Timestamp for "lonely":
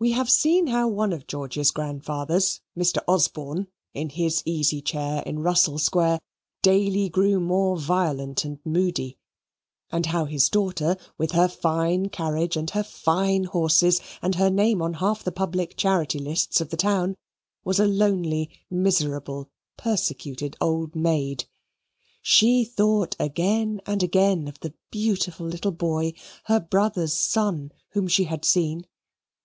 17.84-18.50